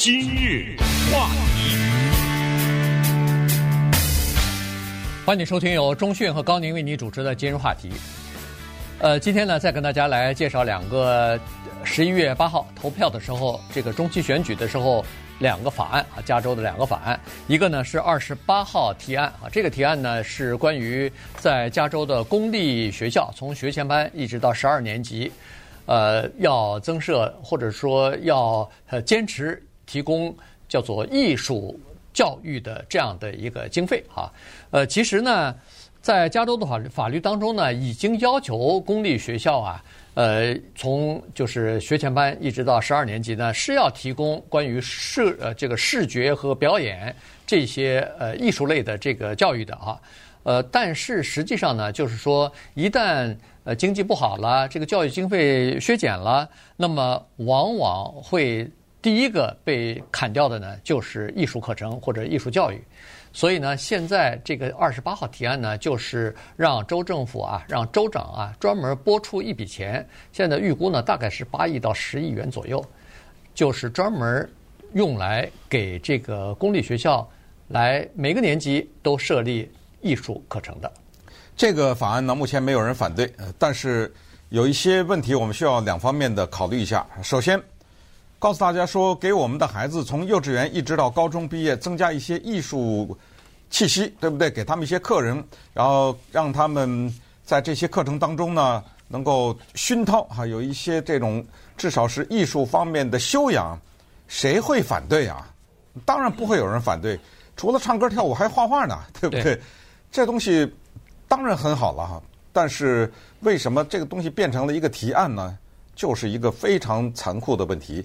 [0.00, 0.78] 今日
[1.12, 1.76] 话题，
[5.26, 7.90] 欢迎收听由中讯和高宁为你主持的今日话题。
[8.98, 11.38] 呃，今天呢，再跟大家来介绍两个
[11.84, 15.04] 十一月八号投票的时候，这个中期选举的时候
[15.38, 17.20] 两个法案啊，加州的两个法案。
[17.46, 25.30] 一个呢是二十八号提案啊，这个提案呢是关于在加州的公立学校，从学前班一直到十二年级，
[25.84, 29.62] 呃，要增设或者说要呃坚持。
[29.90, 30.32] 提供
[30.68, 31.76] 叫做艺术
[32.12, 34.30] 教育的这样的一个经费啊，
[34.70, 35.52] 呃，其实呢，
[36.00, 47.12] 在加州的法律法律当中呢，已经要求公立学校啊，呃，从就是学前班一直到十二年级呢，是要提供关于视呃这个视觉和表演
[47.44, 50.00] 这些呃艺术类的这个教育的啊，
[50.44, 58.70] 呃，但是实际上呢，就是说一旦呃经济不好了，这个教育经费削减了，那么往往会。
[59.02, 62.78] 第一个被砍掉的呢，就是艺术课程或者艺术教育，
[63.32, 72.84] 所以呢，现在这个二十八号提案呢，就是让州政府啊，让州长啊，专门拨出一笔钱，现在预估呢，大概是八亿到十亿元左右，
[73.54, 74.46] 就是专门
[74.92, 77.26] 用来给这个公立学校
[77.68, 79.70] 来每个年级都设立
[80.02, 80.92] 艺术课程的。
[81.56, 84.12] 这个法案呢，目前没有人反对，但是
[84.50, 87.06] 有一些问题我们需要两方面的考虑一下。
[87.22, 87.58] 首先。
[88.40, 93.14] 告诉大家说，给我们的孩子从幼稚园一直到高中毕业，增加一些艺术
[93.68, 94.50] 气息，对不对？
[94.50, 101.44] 给他们一些课程，然后让他们在这些课程当中呢，能够熏陶哈，有一些这种
[101.76, 103.78] 至少是艺术方面的修养，
[104.26, 105.46] 谁会反对啊？
[106.06, 107.20] 当然不会有人反对，
[107.58, 109.42] 除了唱歌跳舞还画画呢，对不对？
[109.42, 109.60] 对
[110.10, 110.66] 这东西
[111.28, 112.22] 当然很好了哈，
[112.54, 115.58] 但是为什么这个东西变成了一个提案呢？
[115.94, 118.02] 就是一个非常残酷的问题。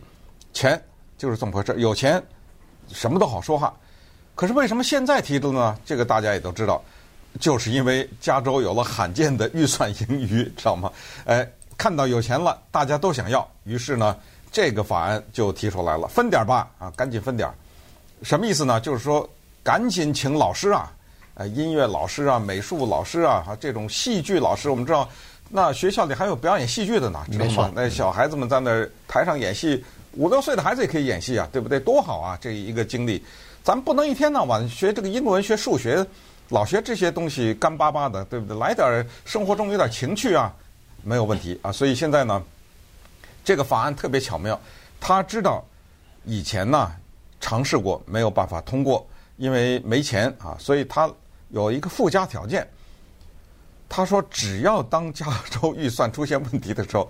[0.56, 0.82] 钱
[1.18, 2.24] 就是这么回事，有钱
[2.88, 3.72] 什么都好说话。
[4.34, 5.78] 可是为什么现在提的呢？
[5.86, 6.82] 这个大家也都知道，
[7.40, 10.92] 就是因为加州有了罕见的预算盈余，知道吗？
[11.26, 11.48] 哎，
[11.78, 14.16] 看到有钱了，大家都想要，于是呢，
[14.52, 17.50] 这个法案就提出来了，分点吧，啊，赶紧分点。
[18.24, 18.80] 什么意思呢？
[18.80, 19.30] 就是说，
[19.62, 20.92] 赶紧请老师啊，
[21.36, 25.08] 呃，音乐老师啊，美术老师啊，哈，这种戏剧老师，我们知道，
[25.50, 27.72] 那学校里还有表演戏剧的呢，知道吗？
[27.76, 29.84] 那小孩子们在那台上演戏。
[30.16, 31.80] 五六岁的孩子也可以演戏啊，对不对？
[31.80, 32.38] 多好啊！
[32.40, 33.24] 这一个经历，
[33.64, 36.06] 咱们不能一天到晚学这个英文、学数学，
[36.50, 38.58] 老学这些东西干巴巴的，对不对？
[38.58, 40.54] 来点生活中有点情趣啊，
[41.04, 41.72] 没有问题啊。
[41.72, 42.42] 所以现在呢，
[43.44, 44.60] 这个法案特别巧妙，
[45.00, 45.64] 他知道
[46.24, 46.92] 以前呢
[47.42, 49.06] 尝试过没有办法通过，
[49.38, 51.10] 因为没钱啊，所以他
[51.50, 52.66] 有一个附加条件。
[53.90, 57.10] 他说，只要当加州预算出现问题的时候，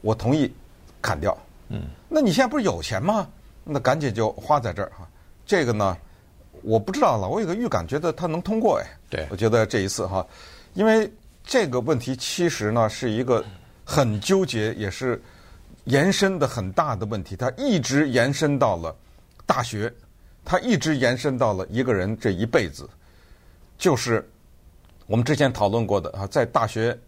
[0.00, 0.52] 我同意
[1.00, 1.36] 砍掉。
[1.72, 3.28] 嗯，那你现在不是有钱吗？
[3.62, 5.08] 那赶紧就花在这儿哈。
[5.46, 5.96] 这个呢，
[6.62, 7.28] 我不知道了。
[7.28, 8.86] 我有个预感，觉得他能通过哎。
[9.08, 10.26] 对，我觉得这一次哈，
[10.74, 11.08] 因为
[11.44, 13.44] 这个问题其实呢是一个
[13.84, 15.22] 很纠结，也是
[15.84, 17.36] 延伸的很大的问题。
[17.36, 18.92] 它一直延伸到了
[19.46, 19.92] 大学，
[20.44, 22.88] 它一直延伸到了一个人这一辈子。
[23.78, 24.28] 就是
[25.06, 26.98] 我们之前讨论过的啊，在大学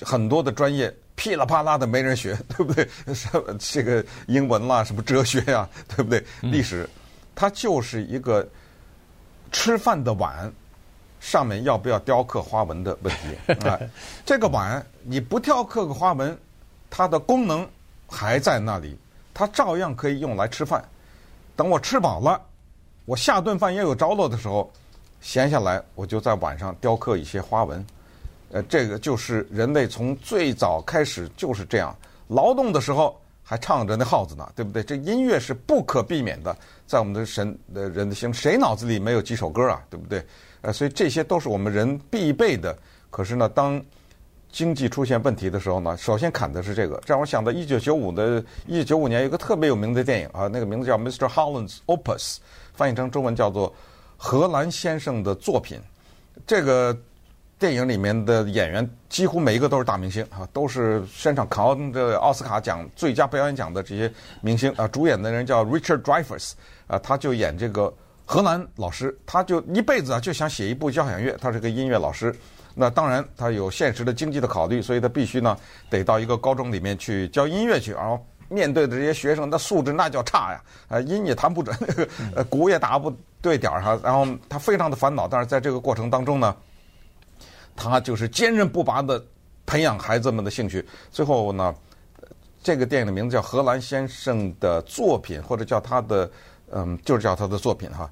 [0.00, 0.92] 很多的专业。
[1.16, 2.86] 噼里啪啦的没人学，对不对？
[3.14, 6.24] 什么这个英文啦，什么哲学呀，对不对？
[6.42, 6.88] 历史，
[7.34, 8.46] 它就是一个
[9.50, 10.52] 吃饭的碗
[11.18, 13.80] 上面要不要雕刻花纹的问题啊。
[14.24, 16.38] 这个碗你不雕刻个花纹，
[16.90, 17.66] 它的功能
[18.06, 18.96] 还在那里，
[19.32, 20.84] 它照样可以用来吃饭。
[21.56, 22.38] 等我吃饱了，
[23.06, 24.70] 我下顿饭也有着落的时候，
[25.22, 27.84] 闲下来我就在碗上雕刻一些花纹。
[28.52, 31.94] 呃，这个就是人类从最早开始就是这样，
[32.28, 34.84] 劳动的时候还唱着那号子呢，对不对？
[34.84, 36.56] 这音乐是不可避免的，
[36.86, 40.24] 在我们的神的人的心，谁脑子里没有几首歌啊，对不对？
[40.60, 42.76] 呃，所以这些都是我们人必备的。
[43.10, 43.82] 可是呢，当
[44.50, 47.02] 经济出现问题的时候呢，首先砍的是这个。
[47.04, 51.28] 这让我想到一九九五的，一九九五年有一个特别有名的电影啊，那个名字叫《Mr.
[51.28, 52.36] Holland's Opus》，
[52.74, 53.70] 翻译成中文叫做
[54.16, 55.78] 《荷兰先生的作品》。
[56.46, 56.96] 这个。
[57.58, 64.12] 电影里面的演员几乎每一个都是大明星啊，都是身上扛着奥斯卡奖最佳表演奖的这些
[64.42, 64.86] 明星啊。
[64.88, 66.52] 主演的人叫 Richard Dreyfuss
[66.86, 67.90] 啊，他就演这个
[68.26, 72.34] 荷兰老师，他就一辈子啊就想写一部交响乐，他是个音乐老师。
[72.74, 75.56] 那当然他有现实的经济的考虑，所以他必须呢
[75.88, 81.74] 得到一个高中里面去教音乐去，然后面对的这些学生的素质那叫差呀，啊音也弹不准，
[82.34, 83.10] 呃鼓也打不
[83.40, 86.54] 对点儿哈，然后他非常的烦恼，但是在这个过程当中呢。
[87.76, 89.22] 他就是坚韧不拔的
[89.66, 91.74] 培养孩子们的兴趣，最后呢，
[92.62, 96.30] 这个电影的名字叫《荷兰先生的作品》，或者叫他的，
[96.72, 98.10] 嗯，就是叫他的作品哈。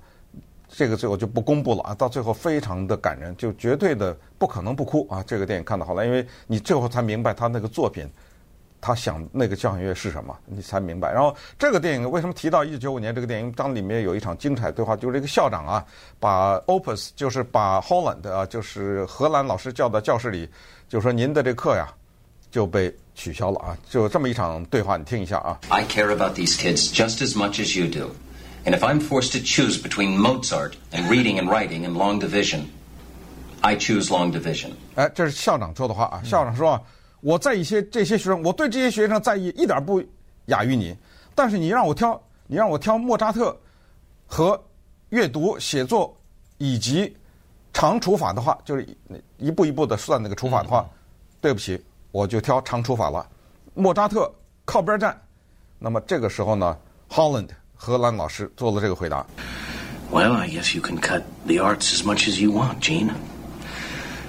[0.69, 5.23] 这个最后就不公布了啊，到最后非常的感人，就绝对的不可能不哭啊。
[5.25, 8.09] 这个电影看的好了，因为你最后才明白他那个作品，
[8.87, 11.11] 他想那个交响乐是什么，你才明白。
[11.11, 13.51] 然后这个电影为什么提到一九九五年这个电影？
[13.53, 15.83] 当里面有一场精彩对话，就是这个校长啊，
[16.21, 20.47] 把 Opus 就是把 Holland 啊，就是荷兰老师叫到教室里，
[20.87, 21.89] 就说您的这课呀
[22.51, 25.59] 就被取消了啊，就这么一场对话，你听一下啊。
[25.71, 28.11] I care about these kids just as much as you do.
[28.67, 32.67] And if I'm forced to choose between Mozart and reading and writing and long division,
[33.63, 34.73] I choose long division.
[34.95, 36.21] 哎，这是校长说的话啊。
[36.23, 36.83] 校长说啊，
[37.25, 40.03] 我在一些这些学生，我对这些学生在意一点不
[40.47, 40.95] 亚于你。
[41.35, 43.59] 但是你让我挑，你让我挑莫扎特
[44.27, 44.63] 和
[45.09, 46.15] 阅读、写作
[46.59, 47.17] 以及
[47.73, 48.87] 长除法的话，就是
[49.39, 50.87] 一步一步的算那个除法的话，
[51.41, 51.83] 对不起，
[52.13, 53.27] 我就挑长除法了。
[53.73, 54.31] 莫扎特
[54.67, 55.19] 靠边站。
[55.79, 56.77] 那么这个时候呢
[57.09, 57.49] ，Holland。
[57.77, 59.27] 荷兰老师做了这个回答。
[60.11, 63.11] Well, I guess you can cut the arts as much as you want, Gene.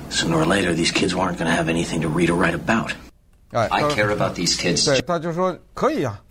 [0.09, 2.91] Sooner or later, these kids weren't going to have anything to read or write about.
[3.51, 4.85] 哎，I care about these kids.
[4.85, 6.21] 对，他就说可以啊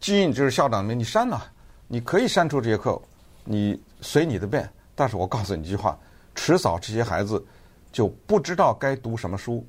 [0.00, 1.44] ，Gene 就是校长的，你删了，
[1.86, 3.00] 你可以删除这些课，
[3.44, 4.68] 你随你的便。
[4.94, 5.98] 但是我告诉你一句话，
[6.34, 7.44] 迟早这些孩子
[7.92, 9.66] 就不知道该读什么书，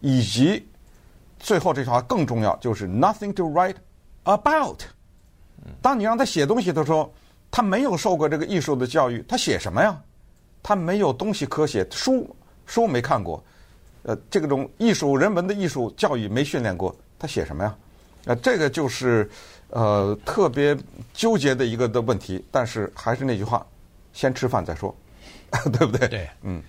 [0.00, 0.66] 以及
[1.38, 3.76] 最后这句话更重要，就是 nothing to write
[4.24, 4.80] about。
[5.80, 7.12] 当你让他写东西的时候，
[7.50, 10.00] 他没有受过这个艺术的教育，他写什么呀？
[10.62, 12.28] 他没有东西可写，书
[12.66, 13.42] 书没看过，
[14.02, 17.76] 呃，这种艺术人文的艺术教育没训练过，他写什么呀？
[18.26, 19.30] 呃，这个就是
[19.70, 20.76] 呃特别
[21.12, 22.44] 纠结的一个的问题。
[22.50, 23.66] 但是还是那句话，
[24.12, 24.94] 先吃饭再说，
[25.72, 26.08] 对不对？
[26.08, 26.62] 对，嗯。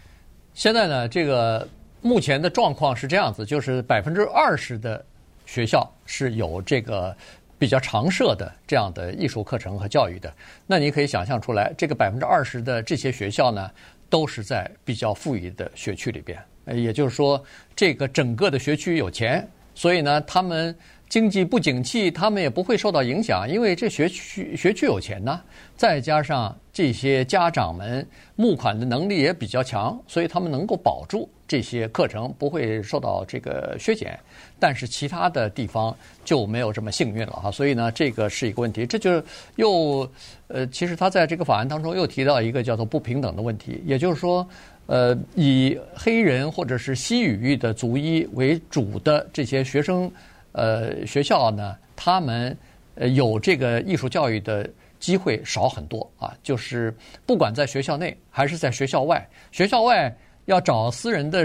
[0.54, 1.68] 现在呢，这个
[2.02, 5.06] 目前的状况是这样子，就是百分之二十的
[5.46, 7.16] 学校是有这个。
[7.58, 10.32] 比较常设的这样的艺术课程和教育的，
[10.68, 13.72] 那你可以想象出来，这个百分之二十的这些学校呢，
[14.10, 16.38] 都是在比较富裕的学区里边。
[16.68, 17.44] 也就是说，
[17.76, 20.76] 这个整个的学区有钱，所以呢，他们
[21.16, 25.40] 经济不景气，他们也不会受到影响，因为这学区学区有钱呐。
[25.78, 34.20] 再加上这些家长们募款的能力也比较强，所以他们能够保住这些课程不会受到这个削减。
[34.60, 35.96] 但是其他的地方
[36.26, 38.86] 就没有这么幸运了哈，所以呢，这个是一个问题。
[38.86, 39.24] 这就是
[39.56, 40.06] 又
[40.50, 44.46] 呃，其实他在这个法案当中又提到一个叫做不平等的问题，也就是说，
[44.88, 50.12] 呃，以黑人或者是西语域的族裔为主的这些学生
[50.56, 52.58] 呃学校呢，他们
[52.96, 54.70] 呃有这个艺术教育的
[55.00, 56.92] 机会少很多啊，就是
[57.26, 60.16] 不管在学校内还是在学校外，学校外。
[60.46, 61.44] 要找私人的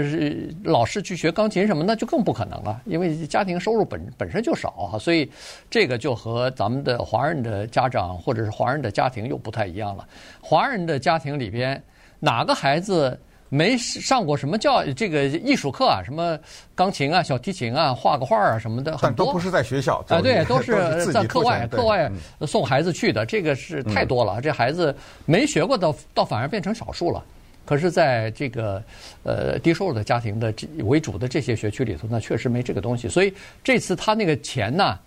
[0.63, 5.27] 老师去学钢琴什么，那就更不可能了，因为家庭收入本本身就少啊，所以
[5.71, 10.07] 这个就和咱们的华人的家长或者是华人的家庭又不太一样了。
[10.39, 11.81] 华人的家庭里边，
[12.19, 13.19] 哪个孩子
[13.53, 15.99] 没上过什么教这个艺术课啊？
[16.01, 16.39] 什么
[16.73, 22.09] 钢琴啊、小提琴啊、画个画啊什么的，很多都不是在学校啊，对，都是 在课外课外
[22.47, 24.39] 送孩子去的，这个是太多了。
[24.39, 24.95] 这孩子
[25.25, 27.21] 没学过的，倒反而变成少数了。
[27.65, 28.81] 可是，在这个
[29.23, 30.53] 呃低收入的家庭的
[30.85, 33.09] 为主的这些学区里头，那确实没这个东西。
[33.09, 34.97] 所以这次他那个钱呢，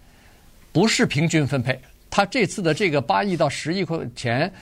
[0.70, 1.80] 不是平均分配。
[2.10, 4.52] 他这次的这个八亿到十亿块钱，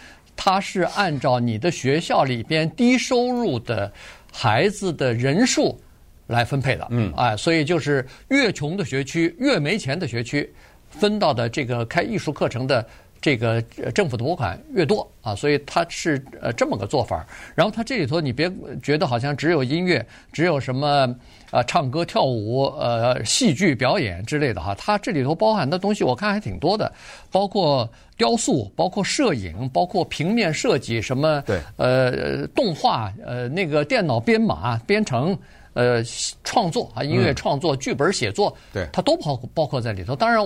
[0.44, 3.92] 他是按照你的学校里边低收入的
[4.32, 5.80] 孩子的人数
[6.26, 6.84] 来分配的。
[6.90, 10.52] 嗯，哎，所以就是越穷的学区，越没钱的学区，
[10.90, 12.84] 分到的这个开艺术课程的。
[13.22, 13.62] 这个
[13.94, 17.24] 政府的拨款越多啊，所以它是呃这么个做法。
[17.54, 18.50] 然后它这里头你别
[18.82, 21.08] 觉得好像只有音乐，只有什么
[21.52, 24.74] 啊唱歌跳舞呃戏剧表演之类的哈。
[24.74, 26.92] 它这里头包含的东西我看还挺多的，
[27.30, 35.38] 包括雕塑，包括摄影，包括平面设计，什么对呃动画呃那个电脑编码编程
[35.74, 36.02] 呃
[36.42, 40.16] 创作啊音乐创作剧本写作，对它都包包括在里头。
[40.16, 40.44] 当然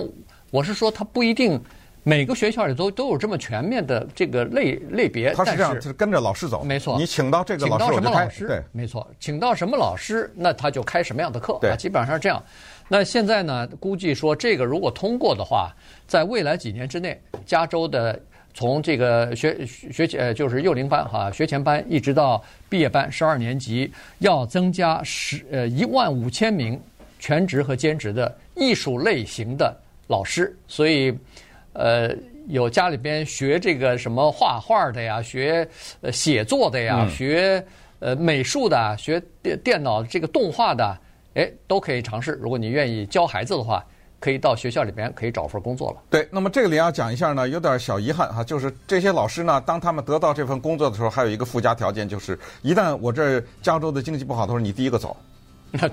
[0.51, 1.59] 我是说它不一定。
[2.07, 6.63] 每个学校里都都有这么全面的这个类类别，他是这样，是跟着老师走。
[6.63, 8.47] 没错，你请到这个老师，请到什么老师？
[8.47, 11.57] 对，没错，请到什么老师，那他就开什么样的课。
[11.59, 12.41] 对，基本上是这样。
[12.87, 15.69] 那现在呢，估计说这个如果通过的话，
[16.07, 18.17] 在未来几年之内，加州的
[18.53, 26.79] 从这个学学前呃就是幼龄班哈学前班一直到毕业班十二年级，要增加十呃一万五千名
[27.19, 29.75] 全职和兼职的艺术类型的
[30.07, 31.13] 老师，所以。
[31.77, 32.09] 呃，
[32.47, 35.67] 有家里边学这个什么画画的呀，学
[36.01, 37.63] 呃写作的呀，学
[37.99, 40.97] 呃美术的，学电电脑这个动画的，
[41.35, 42.31] 哎，都可以尝试。
[42.41, 43.85] 如果你愿意教孩子的话，
[44.19, 45.97] 可以到学校里边可以找份工作了。
[46.09, 55.15] 对，那么这个里要讲一下呢，有点小遗憾哈，就是这些老师呢，当他们得到这份工作的时候，还有一个附加条件，就是一旦我这加州的经济不好的时候，你第一个走。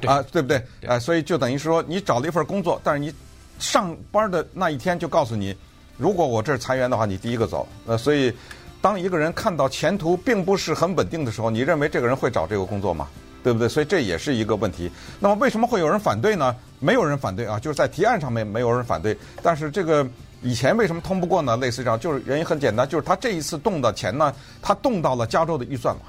[0.00, 0.62] 对 啊，对不对？
[0.81, 3.12] 对啊，所以就等于说，你找了一份工作，但是你
[3.59, 5.55] 上班的那一天就告诉你，
[5.97, 7.67] 如果我这儿裁员的话，你第一个走。
[7.87, 8.33] 呃，所以
[8.81, 13.09] 当一个人看到前途并不是很稳定的时候，你认为这个人会找这个工作吗？
[13.43, 13.69] 对不对？
[13.69, 14.91] 所以这也是一个问题。
[15.21, 16.55] 那么为什么会有人反对呢？
[16.81, 19.17] 没有人反对啊，就是在提案上面没有人反对。
[19.43, 20.07] 但是这个
[20.43, 21.57] 以前为什么通不过呢？
[21.59, 24.33] 类似这样，就是原因很简单，就是他这一次动的钱呢，
[24.63, 26.03] 他动到了加州的预算嘛，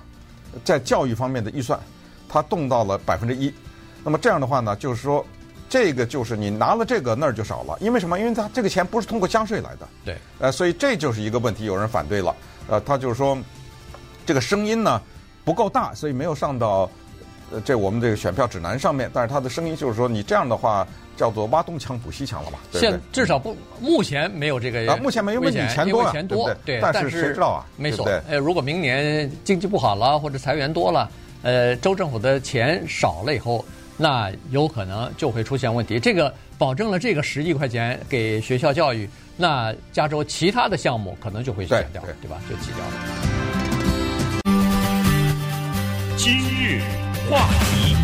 [0.64, 1.80] 在教育方面的预算。
[2.28, 3.54] 他动到了百分之一，
[4.04, 5.26] 那么这样的话呢，就是说，
[5.68, 8.20] 这个就是你拿了这个那儿就少了，因为什么？
[8.20, 12.36] 因为他这个钱不是通过加税来的，对，呃，所以这就是一个问题，有人反对了，
[12.68, 13.38] 呃，他就是说，
[14.26, 15.02] 这个声音呢
[15.44, 16.90] 不够大，所以没有上到
[17.52, 22.60] 呃这我们这个选票指南上面，但是他的声音就是说，你这样的话叫做挖东墙补西墙了吧？
[22.72, 27.66] 对对现至少不目前没有这个啊，目前没有，因为你钱多，钱多，对，但是谁知道啊？
[27.76, 31.10] 没错，对，呃，如果明年经济不好了或者裁员多了。
[31.42, 33.64] 呃，州政府的钱少了以后，
[33.98, 36.00] 那有可能就会出现问题。
[36.00, 42.42] 这个保证了这个十亿块钱给学校教育，那加州其他的项目可能就会减掉，对，对，对吧？
[42.50, 42.92] 就挤掉了。
[46.18, 46.82] 今日
[47.30, 47.96] 话题，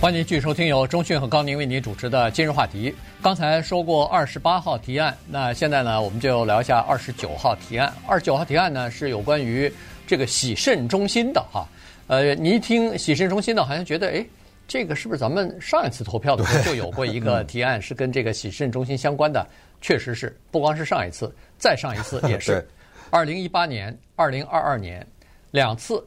[0.00, 2.94] 欢迎继续收听由中讯和高宁为您主持的今日话题。
[3.22, 7.92] 刚才说过二十八号提案，那现在呢，我们就聊一下二十九号提案。
[8.06, 9.72] 二十九号提案呢，是有关于。
[10.04, 11.66] 这个洗肾中心的哈，
[12.12, 14.22] 呃，你一听洗肾中心呢，好像觉得哎，
[14.68, 19.42] 这个是不是咱们上一次投票的时候就有过一个提案是跟这个洗肾中心相关的？
[19.80, 22.62] 确实是，不光是上一次，再上一次也是。
[23.08, 25.06] 二零一八年、二零二二年
[25.52, 26.06] 两次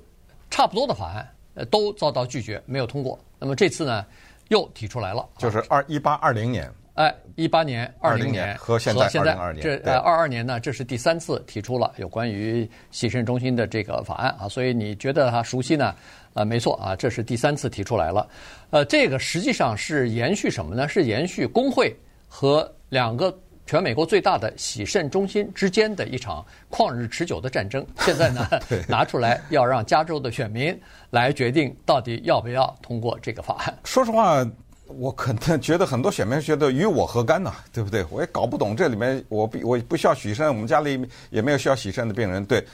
[0.51, 3.19] 差不多的法案，呃，都遭到拒绝，没有通过。
[3.39, 4.05] 那么这次呢，
[4.49, 6.71] 又提出来了，就是二一八二零年。
[6.95, 15.93] 哎，一八年、二零年和现在二零二年，这呃二二年呢，这是第三次提出了有关于洗肾中心的这个法案啊，所以你觉得他熟悉呢？
[16.35, 18.25] 呃，没错啊，这是第三次提出来了。
[18.69, 20.87] 呃，这个实际上是延续什么呢？
[20.87, 21.93] 是延续工会
[22.29, 27.85] 和两个全美国最大的洗肾中心之间的一场旷日持久的战争。
[27.99, 28.47] 现在呢，
[28.87, 30.77] 拿出来要让加州的选民
[31.09, 33.77] 来决定到底要不要通过这个法案。
[33.83, 34.45] 说实话。
[34.87, 37.51] 我可能觉得很多选民觉得与我何干呢？
[37.73, 38.05] 对不对？
[38.09, 42.45] 我也搞不懂这里面，我不我不需要洗肾，我们家里也没有需要洗肾的病人。
[42.45, 42.65] 对，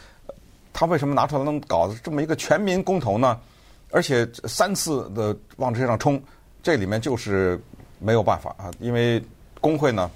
[0.74, 3.40] 他为什么拿出来能搞这么一个全民公投呢？
[3.92, 6.22] 而且三次的往这上冲，
[6.62, 7.60] 这里面就是
[8.00, 8.72] 没有办法啊！
[8.80, 9.22] 因为
[9.60, 10.10] 工会呢，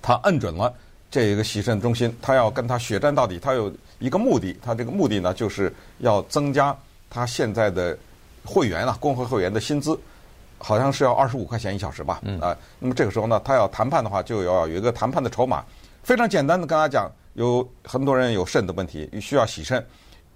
[0.00, 0.72] 他摁准了
[1.10, 3.38] 这个洗肾中心，他要跟他血战到底。
[3.38, 6.76] 他有一个目的，他这个目的呢，就是要增加
[7.10, 7.96] 他现在的
[8.44, 9.98] 会员啊，工会会员的薪资。
[10.64, 15.64] 好像是要二十五块钱一小时吧，啊、呃，那么这个时候呢，他要谈判的话，就要有一个谈判的筹码。
[16.04, 19.84] 非常简单的跟他讲，有很多人有肾的问题，需要洗肾。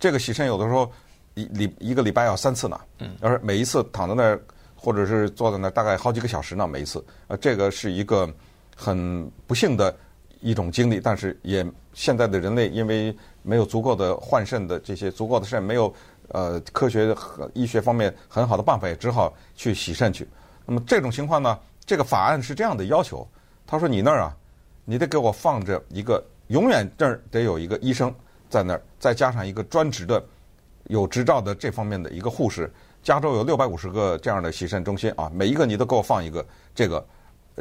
[0.00, 0.90] 这个洗肾有的时候
[1.34, 2.80] 一礼一个礼拜要三次呢，
[3.20, 4.42] 而每一次躺在那儿
[4.74, 7.04] 或者是坐在那儿大概好几个小时呢，每一次。
[7.28, 8.28] 呃，这个是一个
[8.74, 9.96] 很不幸的
[10.40, 11.64] 一种经历，但是也
[11.94, 15.94] 现在的人类因为没有足够的换肾的这些足够的肾没有。
[16.28, 20.28] 呃，科学和医学方面很好的办法，也只好去洗肾去。
[20.64, 23.26] 那么这种情况呢，这个法案是这样的要求：
[23.64, 24.36] 他说你那儿啊，
[24.84, 28.12] 你得给我放着一个，永远这儿得有一个医生
[28.50, 30.20] 在那儿，再加上一个专职的、
[30.88, 32.68] 有执照的这方面的一个护士。
[33.04, 36.44] 加州有六百五十个这样的洗肾中心啊，每一个你都给我放一个。
[36.74, 37.06] 这个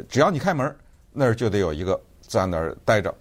[0.08, 0.76] 只要你开门，
[1.12, 3.14] 那儿就得有一个在那儿待着。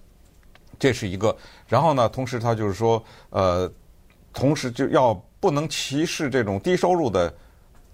[0.80, 1.38] 这是一个。
[1.68, 3.72] 然后呢，同时他就是说，呃，
[4.34, 5.24] 同时就要。
[5.46, 7.32] 不能歧视这种低收入的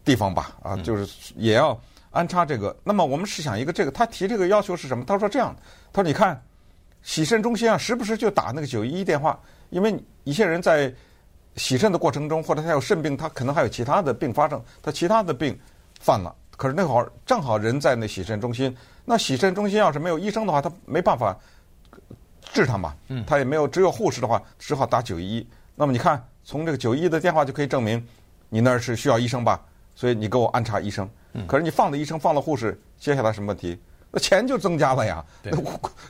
[0.05, 0.55] 地方吧？
[0.63, 1.77] 啊，就是也要
[2.10, 2.74] 安插这个。
[2.81, 5.03] 那么我们试想一个，这个他提这个要求是什么？
[5.03, 5.53] 他说这样，
[5.91, 6.41] 他说你看，
[7.01, 9.38] 洗肾中心啊，时不时就打那个九一一电话，
[9.70, 10.93] 因为一些人在
[11.58, 15.60] 洗肾的过程中，或者他有肾病，他可能还有其他的并发症，他其他的病
[16.00, 16.34] 犯了。
[16.55, 21.38] 可是那会儿正好人在那洗肾中心，那洗肾中心要是没有医生的话，他没办法
[22.53, 22.96] 治他嘛。
[23.10, 25.48] 嗯，他也没有，只有护士的话，只好打九一一。
[25.75, 26.25] 那么你看。
[26.51, 28.05] 从这个九一的电话就可以证明，
[28.50, 29.63] 你那儿是需要医生吧？
[29.96, 31.10] 所以你给我安插医生。
[31.48, 33.79] 可是你放了医生，放了护士，接下来什么问题？
[34.12, 35.24] 那钱就增加了呀。
[35.43, 35.58] 那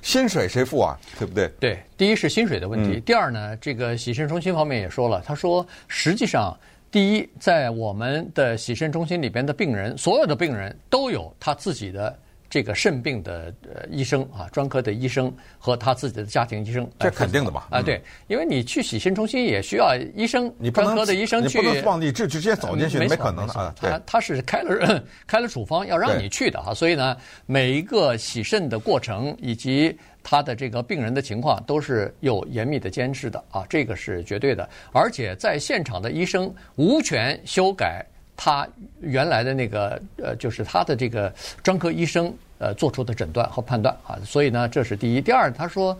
[0.02, 0.98] 薪水谁付啊？
[1.20, 1.48] 对不对？
[1.60, 3.00] 对，第一是薪水的问题。
[3.02, 6.58] 第二呢，这个洗肾中心方面也说了，他说实际上，
[6.90, 12.18] 第一，在我们的洗肾中心里边的病人，所有的病人都有他自己的
[12.52, 17.70] 这个肾病的呃医生啊，专科的医生和他自己的家庭医生，这肯定的吧？
[17.72, 23.74] 啊，对，因为你去洗肾中心也需要医生，你专科的医生去，你不能放你这直接走进去，没没可能的啊。
[23.78, 27.16] 他他是开了开了处方要让你去的哈，所以呢，
[27.46, 38.06] 每一个洗肾的过程以及他的这个病人的情况都是有严密的监视的啊，这个是绝对的，而且在现场的医生无权修改。
[38.44, 38.68] 他
[39.02, 41.32] 原来的那个呃，就是他的这个
[41.62, 45.22] 专科医生呃做出的诊断和判断啊，所以呢，这是第一。
[45.22, 45.96] 第二，他说，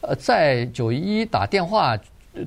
[0.00, 1.98] 呃，在九一一打电话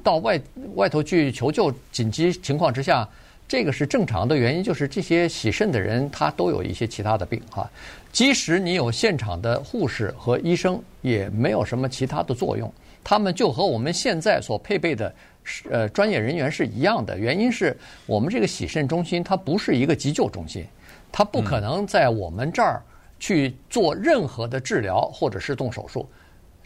[0.02, 0.40] 到外
[0.76, 3.06] 外头去求救紧急情况之下，
[3.46, 7.70] 这个是正常的原因，就是这些洗肾的人他都有一些其他的病哈。
[8.14, 12.74] 即使你有现场的护士和医生，也没有什么其他的作用，
[13.04, 15.14] 他们就和我们现在所配备的。
[15.44, 17.18] 是呃，专业人员是一样的。
[17.18, 20.66] 原因是我们这个洗肾中心，它不是一个急救中心，
[21.12, 22.82] 它不可能在我们这儿
[23.20, 26.10] 去做任何的治疗或者是动手术，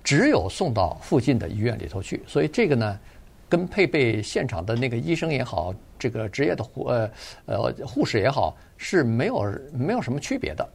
[0.03, 2.21] 只有送到附近的医院里头去。
[2.27, 2.99] 所以这个呢，
[3.49, 7.11] 跟配备现场的那个医生也好，这个职业的护呃
[7.45, 10.67] 呃护士也好，是没有没有什么区别的。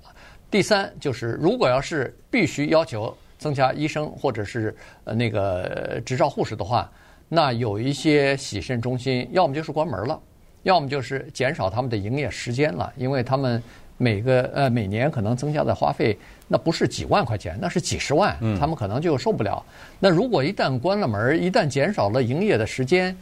[0.51, 6.91] 第三就是，如果要是必须要求增加医生或者是呃那个执照护士的话。
[7.35, 10.21] 那有一些洗肾中心，要么就是关门了，
[10.65, 13.63] 要么就是减少他们的营业时间了，因为他们
[13.97, 16.15] 每个呃每年可能增加的花费，
[16.47, 19.65] 那不是几万块钱，那是几十万，他们可能就受不了。
[19.99, 23.17] 那如果一旦关了门，一旦减少了营业的时间，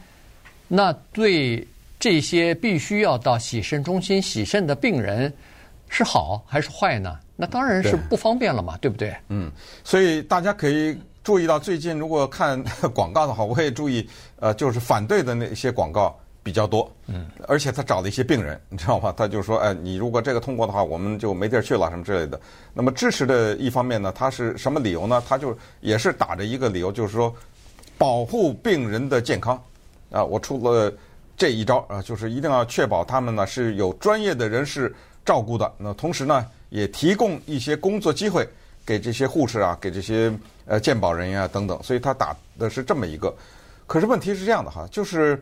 [0.66, 1.64] 那对
[2.00, 5.32] 这些必须要到洗肾中心洗肾的病人
[5.88, 7.16] 是好还是坏呢？
[7.36, 9.14] 那当然是不方便了嘛，对，对不对？
[9.28, 9.48] 嗯，
[9.84, 10.98] 所以大家可以。
[11.22, 12.62] 注意到最近如果看
[12.94, 19.12] 广告的话，我也注意，呃，就是反对的那些广告比较多，嗯，而且他找了一些病人，你知道吗？
[19.14, 22.40] 他就说，哎，你如果这个通过的话，我们就没地儿去了，什么之类的。
[22.72, 25.22] 那么支持的一方面呢，他是什么理由呢？
[25.28, 27.34] 他就也是打着一个理由，就是说
[27.98, 29.62] 保护病人的健康
[30.10, 30.90] 啊，我出了
[31.36, 38.48] 这一招啊，就是一定要确保他们呢是有专业的人士照顾的，那同时呢也提供一些工作机会。
[38.90, 43.32] 给这些护士啊，给这些呃鉴保人员啊等等，所以他打的是这么一个。
[43.86, 45.40] 可是问题是这样的哈，就是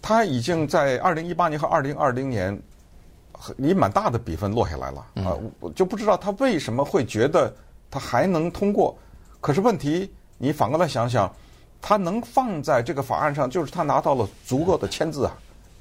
[0.00, 2.56] 他已经在二零一八年和二零二零年
[3.56, 7.52] 以蛮大的比分落下来了啊，我就不知道他为什么会觉得
[7.90, 8.96] 他还能通过。
[9.40, 11.28] 可是问题，你反过来想想，
[11.82, 15.36] 他能放在这个法案上，就是他拿到了足够的签字啊，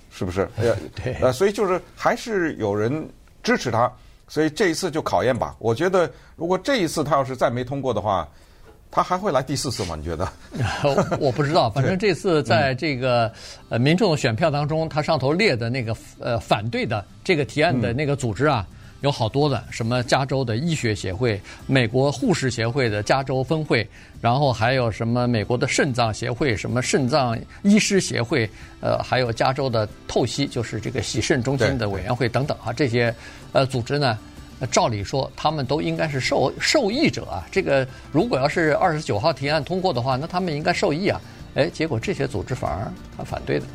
[0.10, 0.50] 是不是？
[0.58, 3.08] 呃， 对，呃，所以就是还是有人
[3.44, 3.92] 支持他。
[4.30, 5.54] 所以这一次就考验吧。
[5.60, 8.26] 我觉得，如果这一次他要是再没通过的话，
[8.92, 9.96] 他还会来第四次吗？
[9.96, 10.28] 你觉得？
[11.20, 13.32] 我不知道， 反正这次在这个
[13.70, 18.66] 呃民众的选票当中，他上头列的那个呃反对的这个提案的那个组织啊，
[19.02, 23.88] 有好多的，什么加州的医学协会、美国护士协会的加州分会，
[24.22, 28.50] 然后还有什么美国的肾脏协会、什么肾脏医师协会，
[28.82, 33.14] 呃，还有加州的透析，就是这个洗肾中心的委员会等等啊，这些。
[33.52, 34.16] 呃，组织呢，
[34.70, 37.44] 照理说他们都应该是受受益者啊。
[37.52, 41.20] 这个如果要是二十九号提案通过的话，那他们应该受益啊。
[41.56, 43.66] 哎，结果这些组织反而他反对的。